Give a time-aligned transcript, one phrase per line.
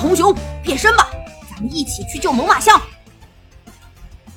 [0.00, 1.10] 红熊，变身吧，
[1.50, 2.80] 咱们一起去救猛犸象。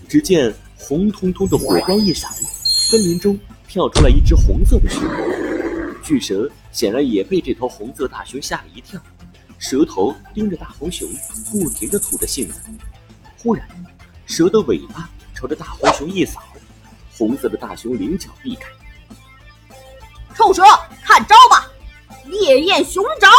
[0.09, 5.00] 只见红彤彤的火光一闪，森林中跳出来一只红色的蛇。
[6.04, 9.00] 巨蛇显然也被这头红色大熊吓了一跳，
[9.57, 11.10] 蛇头盯着大红熊，
[11.49, 12.59] 不停的吐着信子。
[13.41, 13.66] 忽然，
[14.25, 16.43] 蛇的尾巴朝着大红熊一扫，
[17.18, 18.68] 红色的大熊灵巧避开。
[20.36, 20.61] 臭蛇，
[21.05, 21.71] 看招吧！
[22.25, 23.32] 烈焰熊掌！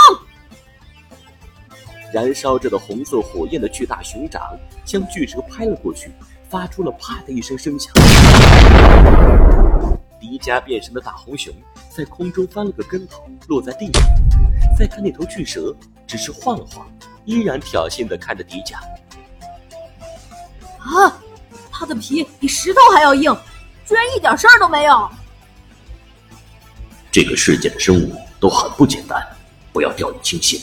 [2.14, 6.12] 燃烧着的红色火焰的巨大熊掌将巨蛇拍了过去，
[6.48, 7.92] 发出了“啪”的一声声响。
[10.20, 11.52] 迪迦变身的大红熊
[11.90, 14.02] 在空中翻了个跟头，落在地上。
[14.78, 15.74] 再看那头巨蛇，
[16.06, 16.86] 只是晃了晃，
[17.24, 18.76] 依然挑衅地看着迪迦。
[20.78, 21.20] 啊，
[21.68, 23.36] 它的皮比石头还要硬，
[23.84, 25.10] 居然一点事儿都没有。
[27.10, 29.20] 这个世界的生物都很不简单，
[29.72, 30.60] 不要掉以轻心。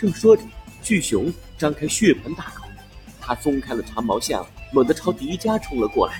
[0.00, 0.42] 正说着，
[0.82, 2.64] 巨熊张开血盆大口，
[3.20, 6.14] 它松开了长毛象，猛地朝迪迦冲了过来。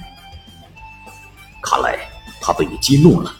[1.62, 1.98] 看来
[2.42, 3.34] 他被你激怒了。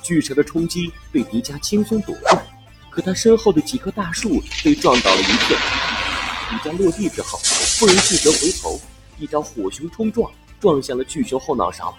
[0.00, 2.40] 巨蛇的冲击被迪迦轻松躲过，
[2.88, 5.58] 可他身后的几棵大树被撞倒了一片。
[6.48, 7.36] 迪迦落地之后，
[7.80, 8.80] 不容巨蛇回头，
[9.18, 10.30] 一招火熊冲撞
[10.60, 11.92] 撞向了巨熊后脑勺。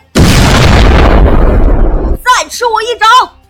[2.23, 3.40] 再吃我一掌！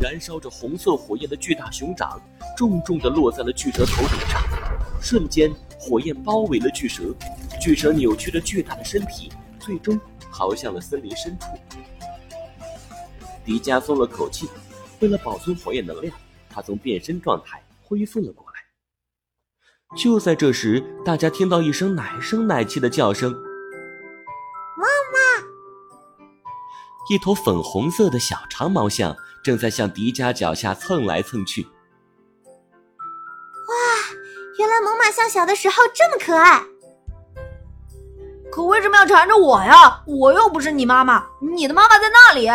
[0.00, 2.20] 燃烧着红色火焰的巨大熊掌
[2.56, 4.40] 重重地落在了巨蛇头顶上，
[5.00, 7.14] 瞬间火焰包围了巨蛇。
[7.60, 10.00] 巨蛇扭曲着巨大的身体，最终
[10.32, 11.46] 逃向了森林深处。
[13.44, 14.48] 迪迦松了口气，
[15.00, 16.14] 为了保存火焰能量，
[16.48, 19.96] 他从变身状态恢复了过来。
[19.96, 23.32] 就在这时，大家听到一声奶声奶气的叫声
[24.76, 25.46] ：“妈妈！”
[27.10, 29.16] 一头粉红色的小长毛象
[29.48, 31.62] 正在向迪迦脚下蹭来蹭去。
[32.52, 33.72] 哇，
[34.58, 36.62] 原来猛犸象小的时候这么可爱。
[38.52, 40.02] 可为什么要缠着我呀？
[40.06, 42.46] 我又不是你妈妈，你的妈妈在那里。
[42.46, 42.52] 妈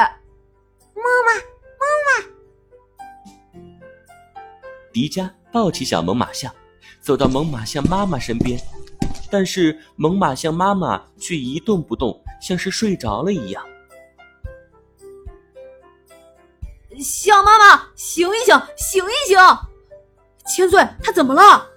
[1.25, 1.33] 妈，
[1.81, 3.61] 妈妈！
[4.93, 6.53] 迪迦抱起小猛犸象，
[7.01, 8.59] 走到猛犸象妈妈身边，
[9.31, 13.65] 但是猛犸象妈妈却一动不动，像是睡着了一样。
[17.01, 19.37] 象妈妈，醒一醒，醒一醒！
[20.45, 21.67] 千岁，他怎么了？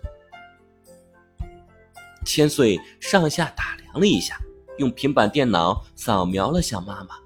[2.24, 4.38] 千岁上下打量了一下，
[4.78, 7.16] 用平板电脑扫描了象妈妈。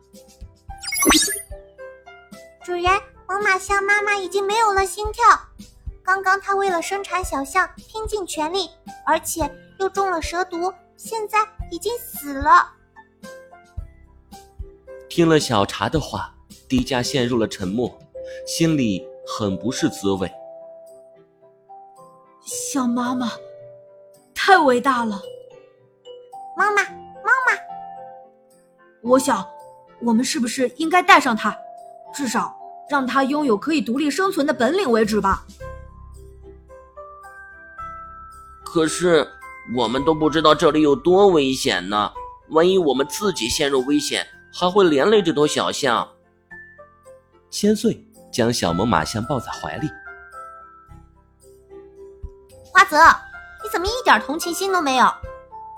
[2.62, 2.84] 主人，
[3.27, 5.25] 猛犸象妈妈已经没有了心跳。
[6.05, 8.69] 刚刚她为了生产小象拼尽全力，
[9.07, 11.39] 而且又中了蛇毒，现在
[11.71, 12.71] 已经死了。
[15.09, 16.34] 听了小茶的话，
[16.70, 17.98] 迪迦陷入了沉默，
[18.47, 20.31] 心里很不是滋味。
[22.47, 23.32] 小妈妈。
[24.42, 25.20] 太伟大了，
[26.56, 27.60] 妈妈，妈妈！
[29.03, 29.47] 我想，
[30.00, 31.54] 我们是不是应该带上它，
[32.12, 32.56] 至少
[32.88, 35.44] 让它拥有可以独立生存的本领为止吧？
[38.64, 39.28] 可是，
[39.76, 42.10] 我们都不知道这里有多危险呢。
[42.48, 46.09] 万一我们自己陷入危险，还会连累这头小象。
[47.50, 49.91] 千岁将小猛犸象抱在怀里，
[52.72, 52.97] 花泽。
[53.62, 55.06] 你怎么一点同情心都没有？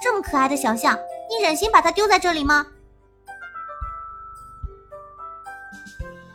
[0.00, 0.96] 这么可爱的小象，
[1.28, 2.64] 你忍心把它丢在这里吗？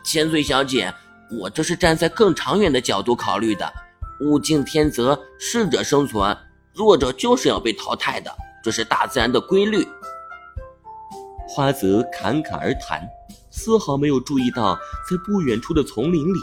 [0.04, 0.92] 千岁小姐，
[1.40, 3.72] 我这是站在更长远的角度考虑的。
[4.20, 6.36] 物竞天择，适者生存，
[6.74, 8.30] 弱者就是要被淘汰的，
[8.62, 9.86] 这是大自然的规律。
[11.48, 13.08] 花泽侃侃而谈，
[13.58, 14.78] 丝毫没有注意到，
[15.10, 16.38] 在不远处的丛林里，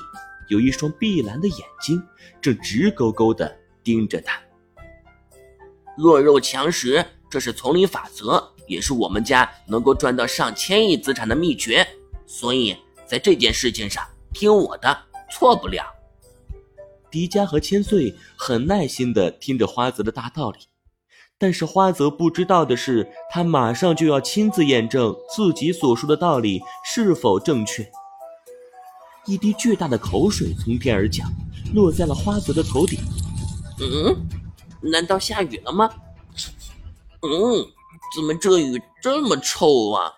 [0.49, 2.03] 有一双碧蓝的眼睛
[2.41, 4.37] 正直勾勾的盯着他。
[5.97, 11.87] 弱肉强食，这是丛林法则，也是我们家能够赚到上千亿资产的秘诀。
[12.27, 12.75] 所以
[13.07, 14.97] 在这件事情上，听我的，
[15.31, 15.85] 错不了。
[17.09, 20.59] 迪迦和千岁很耐心的听着花泽的大道理，
[21.37, 27.85] 但是花泽不知道的是，他马上就要亲自验证自己所说的道理是否正确。
[29.25, 31.27] 一滴巨大的口水从天而降，
[31.73, 32.99] 落在了花泽的头顶。
[33.79, 34.15] 嗯。
[34.81, 35.89] 难道下雨了吗？
[37.21, 37.65] 嗯，
[38.15, 40.13] 怎么这雨这么臭啊？